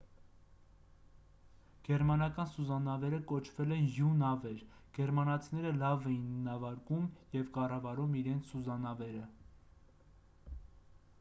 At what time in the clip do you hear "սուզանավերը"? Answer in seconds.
2.53-3.19, 8.53-9.27